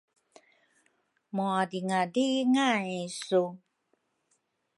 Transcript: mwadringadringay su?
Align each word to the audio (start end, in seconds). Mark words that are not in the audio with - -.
mwadringadringay 1.35 2.91
su? 3.23 3.41